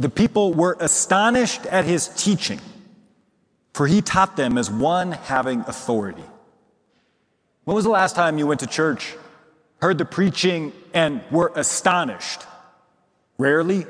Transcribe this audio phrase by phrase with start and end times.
[0.00, 2.58] the people were astonished at his teaching,
[3.74, 6.24] for he taught them as one having authority.
[7.64, 9.14] When was the last time you went to church,
[9.82, 12.42] heard the preaching, and were astonished?
[13.36, 13.86] Rarely,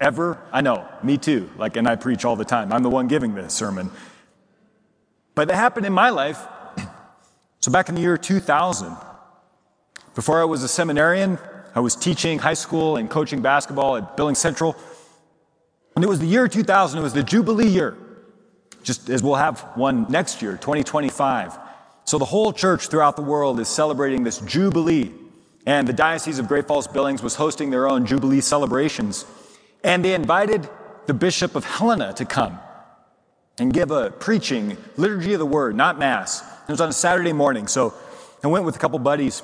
[0.00, 0.38] ever.
[0.52, 1.50] I know, me too.
[1.58, 2.72] Like, and I preach all the time.
[2.72, 3.90] I'm the one giving this sermon.
[5.34, 6.40] But that happened in my life.
[7.62, 8.96] So back in the year 2000,
[10.14, 11.38] before I was a seminarian,
[11.74, 14.74] I was teaching high school and coaching basketball at Billings Central.
[15.94, 17.96] And it was the year 2000, it was the Jubilee year,
[18.82, 21.58] just as we'll have one next year, 2025.
[22.04, 25.12] So the whole church throughout the world is celebrating this Jubilee.
[25.66, 29.26] And the Diocese of Great Falls Billings was hosting their own Jubilee celebrations.
[29.84, 30.68] And they invited
[31.06, 32.58] the Bishop of Helena to come
[33.58, 36.42] and give a preaching, liturgy of the word, not mass.
[36.66, 37.66] It was on a Saturday morning.
[37.66, 37.92] So
[38.42, 39.42] I went with a couple buddies,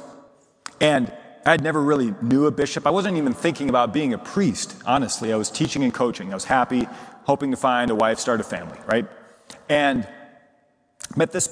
[0.81, 1.13] and
[1.47, 2.87] I never really knew a bishop.
[2.87, 5.33] I wasn't even thinking about being a priest, honestly.
[5.33, 6.33] I was teaching and coaching.
[6.33, 6.89] I was happy,
[7.25, 9.07] hoping to find a wife, start a family, right?
[9.69, 10.09] And
[11.15, 11.49] met this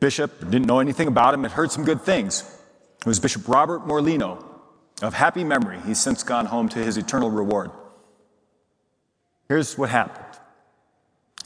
[0.00, 2.42] bishop, didn't know anything about him, had heard some good things.
[2.98, 4.44] It was Bishop Robert Morlino
[5.02, 5.78] of happy memory.
[5.86, 7.70] He's since gone home to his eternal reward.
[9.48, 10.24] Here's what happened.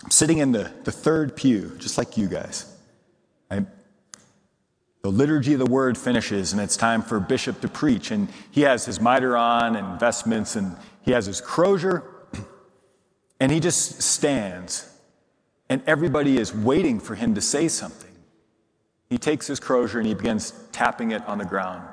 [0.02, 2.64] I'm sitting in the, the third pew, just like you guys.
[3.50, 3.66] I,
[5.02, 8.12] the liturgy of the word finishes, and it's time for Bishop to preach.
[8.12, 12.04] And he has his mitre on and vestments, and he has his crozier,
[13.40, 14.88] and he just stands.
[15.68, 18.10] And everybody is waiting for him to say something.
[19.10, 21.86] He takes his crozier and he begins tapping it on the ground.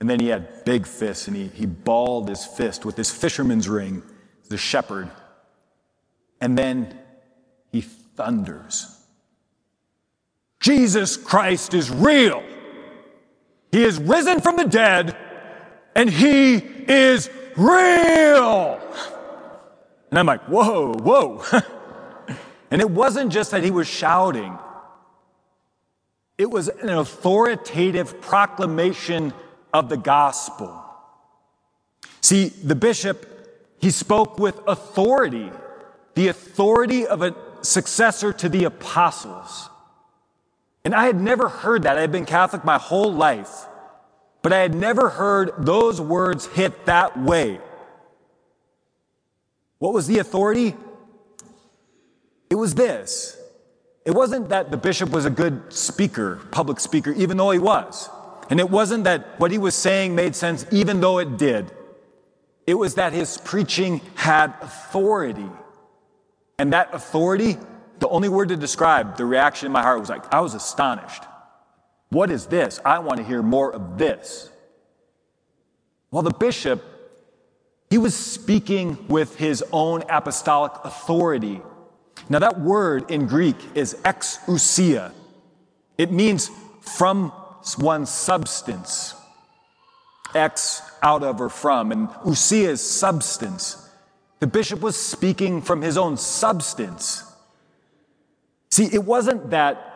[0.00, 3.68] And then he had big fists, and he, he balled his fist with his fisherman's
[3.68, 4.02] ring,
[4.48, 5.10] the shepherd.
[6.40, 6.98] And then
[7.70, 8.99] he thunders.
[10.60, 12.42] Jesus Christ is real.
[13.72, 15.16] He is risen from the dead
[15.94, 18.80] and he is real.
[20.10, 21.42] And I'm like, whoa, whoa.
[22.70, 24.58] and it wasn't just that he was shouting,
[26.38, 29.32] it was an authoritative proclamation
[29.72, 30.84] of the gospel.
[32.22, 33.26] See, the bishop,
[33.78, 35.50] he spoke with authority
[36.14, 39.70] the authority of a successor to the apostles.
[40.84, 41.98] And I had never heard that.
[41.98, 43.66] I had been Catholic my whole life,
[44.42, 47.60] but I had never heard those words hit that way.
[49.78, 50.76] What was the authority?
[52.48, 53.36] It was this.
[54.04, 58.08] It wasn't that the bishop was a good speaker, public speaker, even though he was.
[58.48, 61.70] And it wasn't that what he was saying made sense, even though it did.
[62.66, 65.48] It was that his preaching had authority.
[66.58, 67.58] And that authority,
[68.00, 71.22] the only word to describe the reaction in my heart was like, I was astonished.
[72.08, 72.80] What is this?
[72.84, 74.50] I want to hear more of this.
[76.10, 76.82] Well, the bishop,
[77.88, 81.60] he was speaking with his own apostolic authority.
[82.28, 85.12] Now, that word in Greek is exousia.
[85.96, 86.50] It means
[86.80, 87.30] from
[87.78, 89.14] one substance.
[90.34, 93.88] Ex out of or from, and ousia is substance.
[94.38, 97.29] The bishop was speaking from his own substance.
[98.70, 99.86] See, it wasn't that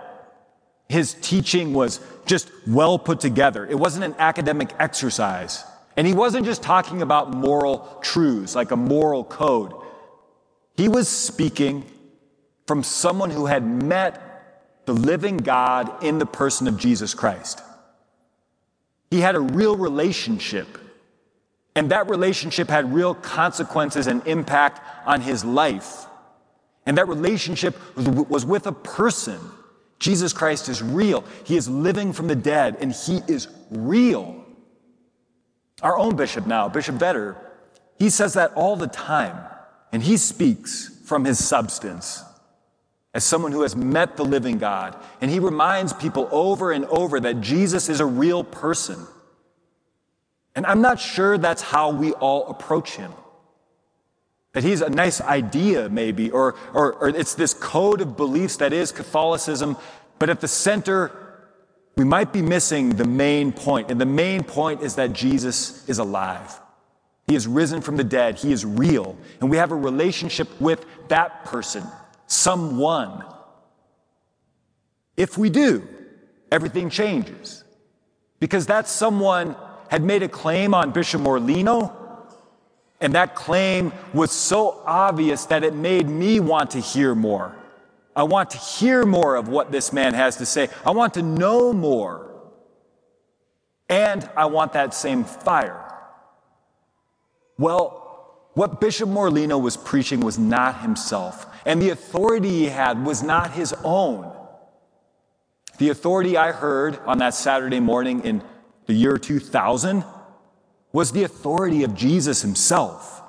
[0.88, 5.64] his teaching was just well put together, it wasn't an academic exercise.
[5.96, 9.72] And he wasn't just talking about moral truths, like a moral code.
[10.76, 11.84] He was speaking
[12.66, 17.62] from someone who had met the living God in the person of Jesus Christ.
[19.08, 20.66] He had a real relationship
[21.76, 26.06] and that relationship had real consequences and impact on his life.
[26.86, 29.40] And that relationship was with a person.
[29.98, 31.24] Jesus Christ is real.
[31.44, 34.44] He is living from the dead, and he is real.
[35.82, 37.36] Our own bishop now, Bishop Vetter,
[37.98, 39.38] he says that all the time,
[39.92, 42.22] and he speaks from his substance
[43.14, 44.96] as someone who has met the living God.
[45.20, 49.06] And he reminds people over and over that Jesus is a real person.
[50.56, 53.12] And I'm not sure that's how we all approach him.
[54.54, 58.72] That he's a nice idea, maybe, or, or, or it's this code of beliefs that
[58.72, 59.76] is Catholicism,
[60.18, 61.10] but at the center,
[61.96, 63.90] we might be missing the main point.
[63.90, 66.60] And the main point is that Jesus is alive.
[67.26, 68.38] He is risen from the dead.
[68.38, 69.16] He is real.
[69.40, 71.84] And we have a relationship with that person,
[72.26, 73.24] someone.
[75.16, 75.86] If we do,
[76.52, 77.64] everything changes.
[78.40, 79.56] Because that someone
[79.88, 82.03] had made a claim on Bishop Morlino,
[83.04, 87.54] and that claim was so obvious that it made me want to hear more.
[88.16, 90.70] I want to hear more of what this man has to say.
[90.86, 92.30] I want to know more.
[93.90, 95.84] And I want that same fire.
[97.58, 98.00] Well,
[98.54, 103.50] What Bishop Morlino was preaching was not himself, and the authority he had was not
[103.50, 104.32] his own.
[105.78, 108.42] The authority I heard on that Saturday morning in
[108.86, 110.04] the year 2000
[110.94, 113.20] was the authority of Jesus himself.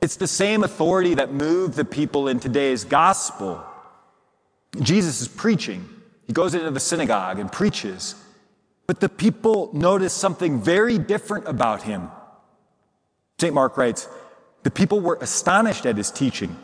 [0.00, 3.62] It's the same authority that moved the people in today's gospel.
[4.80, 5.86] Jesus is preaching.
[6.26, 8.14] He goes into the synagogue and preaches.
[8.86, 12.08] But the people notice something very different about him.
[13.38, 13.52] St.
[13.52, 14.08] Mark writes,
[14.62, 16.56] The people were astonished at his teaching,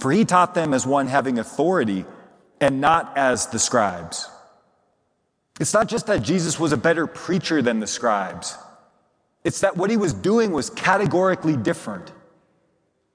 [0.00, 2.04] for he taught them as one having authority
[2.60, 4.28] and not as the scribes.
[5.60, 8.58] It's not just that Jesus was a better preacher than the scribes,
[9.44, 12.10] it's that what he was doing was categorically different.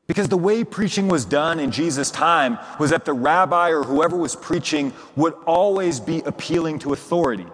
[0.07, 4.17] Because the way preaching was done in Jesus' time was that the rabbi or whoever
[4.17, 7.45] was preaching would always be appealing to authority.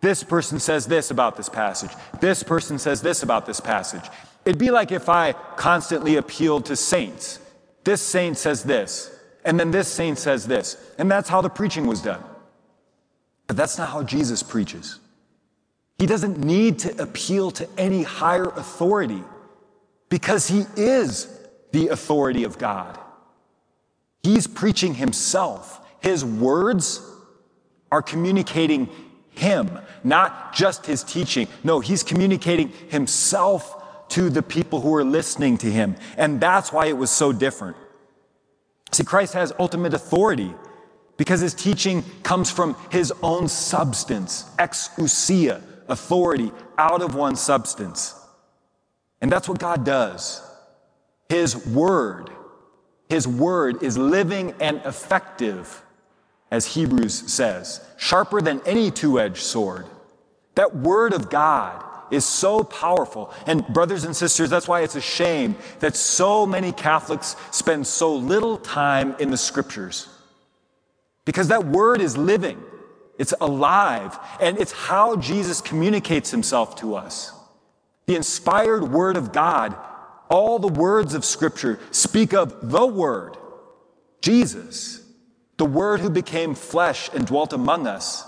[0.00, 1.90] This person says this about this passage.
[2.20, 4.04] This person says this about this passage.
[4.44, 7.40] It'd be like if I constantly appealed to saints.
[7.84, 9.10] This saint says this,
[9.44, 10.76] and then this saint says this.
[10.98, 12.22] And that's how the preaching was done.
[13.46, 14.98] But that's not how Jesus preaches.
[15.98, 19.22] He doesn't need to appeal to any higher authority
[20.08, 21.28] because he is
[21.72, 22.98] the authority of God.
[24.22, 25.84] He's preaching himself.
[26.00, 27.02] His words
[27.90, 28.88] are communicating
[29.30, 31.48] him, not just his teaching.
[31.64, 35.96] No, he's communicating himself to the people who are listening to him.
[36.16, 37.76] And that's why it was so different.
[38.92, 40.54] See, Christ has ultimate authority
[41.16, 48.14] because his teaching comes from his own substance, exousia, authority, out of one substance.
[49.20, 50.42] And that's what God does.
[51.28, 52.30] His word,
[53.08, 55.82] his word is living and effective
[56.50, 59.86] as Hebrews says, sharper than any two edged sword.
[60.54, 63.32] That word of God is so powerful.
[63.46, 68.14] And, brothers and sisters, that's why it's a shame that so many Catholics spend so
[68.16, 70.08] little time in the scriptures.
[71.26, 72.62] Because that word is living,
[73.18, 77.32] it's alive, and it's how Jesus communicates himself to us.
[78.06, 79.76] The inspired word of God,
[80.30, 83.36] all the words of scripture speak of the word,
[84.22, 84.98] Jesus
[85.58, 88.24] the Word who became flesh and dwelt among us.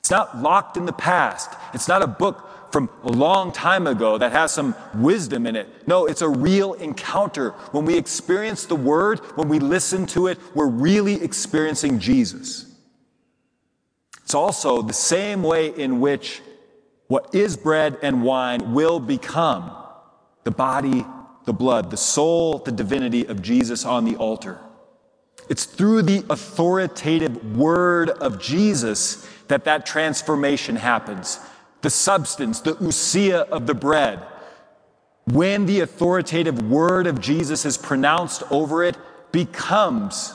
[0.00, 1.50] It's not locked in the past.
[1.74, 5.88] It's not a book from a long time ago that has some wisdom in it.
[5.88, 7.50] No, it's a real encounter.
[7.72, 12.66] When we experience the Word, when we listen to it, we're really experiencing Jesus.
[14.30, 16.40] It's also the same way in which
[17.08, 19.72] what is bread and wine will become
[20.44, 21.04] the body,
[21.46, 24.60] the blood, the soul, the divinity of Jesus on the altar.
[25.48, 31.40] It's through the authoritative word of Jesus that that transformation happens.
[31.80, 34.24] The substance, the ousia of the bread.
[35.24, 38.96] When the authoritative word of Jesus is pronounced over it,
[39.32, 40.32] becomes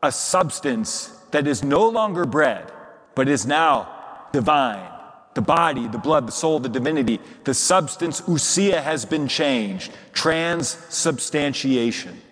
[0.00, 2.70] a substance that is no longer bread,
[3.16, 3.88] but is now
[4.30, 4.92] divine.
[5.34, 9.90] The body, the blood, the soul, the divinity, the substance, ousia, has been changed.
[10.12, 12.22] Transubstantiation.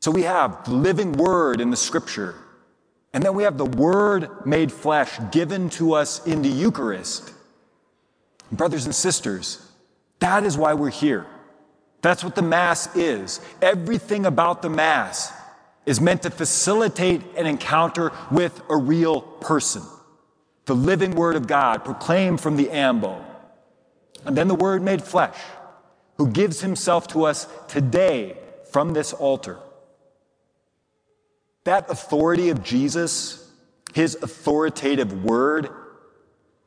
[0.00, 2.36] So we have the living word in the scripture,
[3.12, 7.32] and then we have the word made flesh given to us in the Eucharist.
[8.52, 9.60] Brothers and sisters,
[10.20, 11.26] that is why we're here.
[12.00, 13.40] That's what the Mass is.
[13.60, 15.32] Everything about the Mass
[15.88, 19.82] is meant to facilitate an encounter with a real person.
[20.66, 23.24] The living Word of God proclaimed from the ambo.
[24.26, 25.38] And then the Word made flesh,
[26.18, 28.36] who gives Himself to us today
[28.70, 29.58] from this altar.
[31.64, 33.50] That authority of Jesus,
[33.94, 35.70] his authoritative word,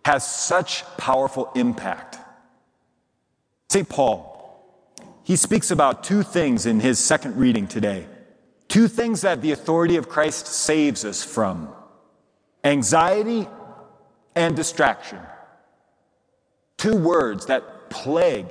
[0.04, 2.18] has such powerful impact.
[3.70, 3.88] St.
[3.88, 4.32] Paul,
[5.24, 8.08] he speaks about two things in his second reading today.
[8.72, 11.68] Two things that the authority of Christ saves us from
[12.64, 13.46] anxiety
[14.34, 15.20] and distraction.
[16.78, 18.46] Two words that plague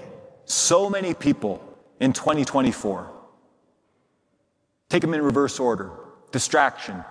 [0.45, 1.65] so many people
[2.01, 3.11] in 2024.
[4.91, 5.91] Take them in reverse order
[6.33, 7.03] distraction.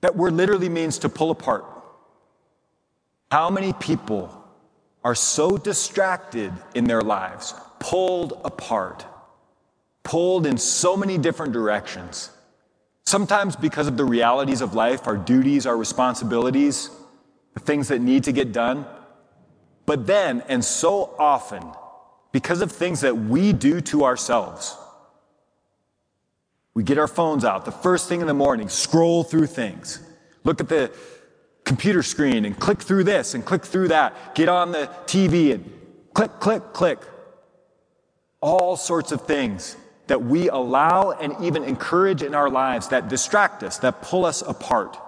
[0.00, 1.66] That word literally means to pull apart.
[3.30, 4.34] How many people
[5.04, 9.04] are so distracted in their lives, pulled apart,
[10.02, 12.30] pulled in so many different directions?
[13.04, 16.90] Sometimes because of the realities of life, our duties, our responsibilities,
[17.54, 18.86] the things that need to get done.
[19.86, 21.64] But then, and so often,
[22.32, 24.76] because of things that we do to ourselves,
[26.74, 30.00] we get our phones out the first thing in the morning, scroll through things,
[30.44, 30.92] look at the
[31.64, 35.80] computer screen and click through this and click through that, get on the TV and
[36.14, 36.98] Click, click, click.
[38.40, 39.76] All sorts of things
[40.10, 44.42] that we allow and even encourage in our lives that distract us, that pull us
[44.42, 44.98] apart.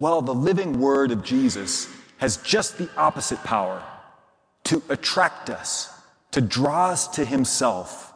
[0.00, 3.80] Well, the living word of Jesus has just the opposite power
[4.64, 5.88] to attract us,
[6.32, 8.12] to draw us to himself,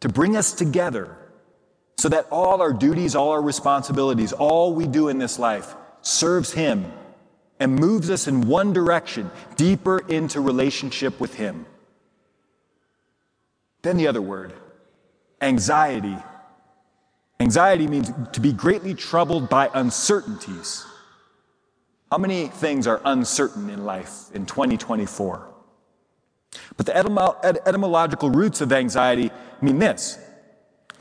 [0.00, 1.16] to bring us together
[1.96, 6.52] so that all our duties, all our responsibilities, all we do in this life serves
[6.52, 6.92] him
[7.58, 11.64] and moves us in one direction, deeper into relationship with him.
[13.82, 14.52] Then the other word,
[15.40, 16.16] anxiety.
[17.40, 20.84] Anxiety means to be greatly troubled by uncertainties.
[22.10, 25.54] How many things are uncertain in life in 2024?
[26.76, 26.96] But the
[27.66, 29.30] etymological roots of anxiety
[29.60, 30.18] mean this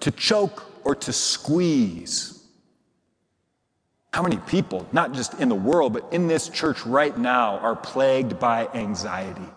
[0.01, 2.33] to choke or to squeeze.
[4.13, 7.75] How many people, not just in the world, but in this church right now, are
[7.75, 9.49] plagued by anxiety?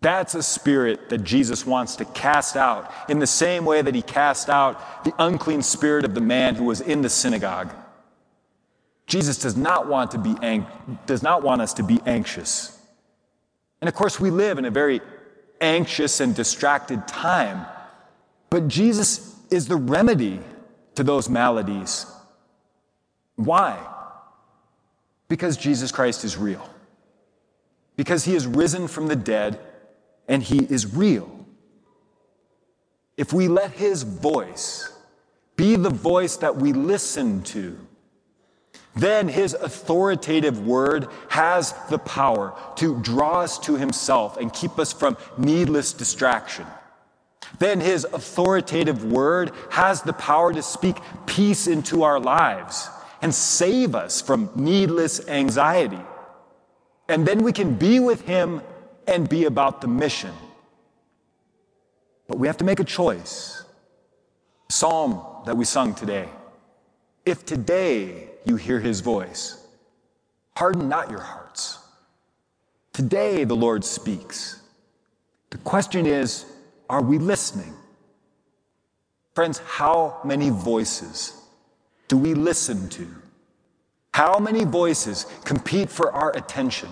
[0.00, 4.02] That's a spirit that Jesus wants to cast out in the same way that he
[4.02, 7.72] cast out the unclean spirit of the man who was in the synagogue.
[9.06, 10.66] Jesus does not want to be ang-
[11.06, 12.78] does not want us to be anxious.
[13.80, 15.00] And of course we live in a very
[15.60, 17.66] anxious and distracted time.
[18.50, 20.40] But Jesus is the remedy
[20.96, 22.06] to those maladies.
[23.36, 23.78] Why?
[25.28, 26.68] Because Jesus Christ is real.
[27.96, 29.58] Because he is risen from the dead
[30.28, 31.46] and He is real.
[33.16, 34.92] If we let His voice
[35.56, 37.78] be the voice that we listen to,
[38.94, 44.92] then His authoritative word has the power to draw us to Himself and keep us
[44.92, 46.66] from needless distraction.
[47.58, 52.88] Then His authoritative word has the power to speak peace into our lives
[53.22, 56.00] and save us from needless anxiety.
[57.08, 58.62] And then we can be with Him
[59.06, 60.32] and be about the mission.
[62.28, 63.64] But we have to make a choice.
[64.68, 66.28] Psalm that we sung today.
[67.24, 69.64] If today you hear his voice,
[70.56, 71.78] harden not your hearts.
[72.92, 74.60] Today the Lord speaks.
[75.50, 76.46] The question is,
[76.88, 77.74] are we listening?
[79.34, 81.42] Friends, how many voices
[82.08, 83.06] do we listen to?
[84.14, 86.88] How many voices compete for our attention?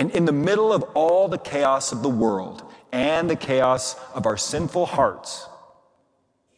[0.00, 4.24] And in the middle of all the chaos of the world and the chaos of
[4.24, 5.46] our sinful hearts,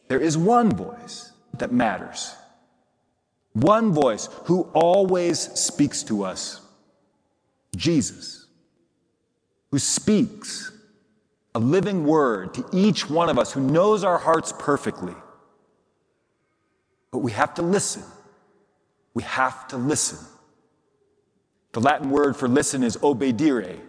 [0.07, 2.33] there is one voice that matters.
[3.51, 6.61] One voice who always speaks to us
[7.75, 8.45] Jesus,
[9.71, 10.71] who speaks
[11.53, 15.15] a living word to each one of us, who knows our hearts perfectly.
[17.11, 18.03] But we have to listen.
[19.13, 20.19] We have to listen.
[21.73, 23.79] The Latin word for listen is obedire.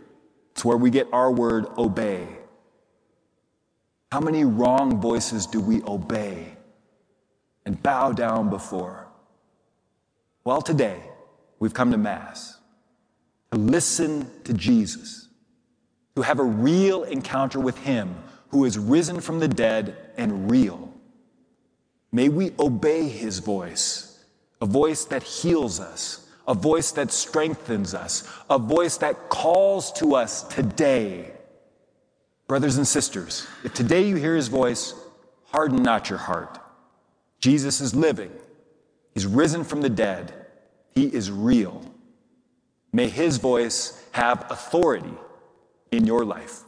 [0.53, 2.26] It's where we get our word obey.
[4.11, 6.57] How many wrong voices do we obey
[7.67, 9.09] and bow down before?
[10.45, 11.00] Well, today
[11.59, 12.59] we've come to Mass
[13.53, 15.29] to listen to Jesus,
[16.17, 18.14] to have a real encounter with Him
[18.49, 20.93] who is risen from the dead and real.
[22.12, 24.25] May we obey His voice,
[24.61, 30.15] a voice that heals us a voice that strengthens us, a voice that calls to
[30.15, 31.31] us today.
[32.47, 34.95] Brothers and sisters, if today you hear his voice,
[35.47, 36.59] harden not your heart.
[37.41, 38.31] Jesus is living.
[39.15, 40.33] He's risen from the dead.
[40.95, 41.83] He is real.
[42.93, 45.15] May his voice have authority
[45.91, 46.63] in your life.